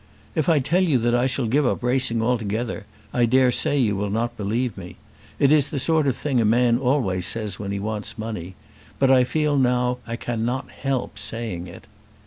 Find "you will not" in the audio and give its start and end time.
3.77-4.35